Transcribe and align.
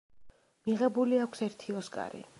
მიღებული 0.69 1.21
აქვს 1.27 1.45
ერთი 1.49 1.77
ოსკარი. 1.83 2.29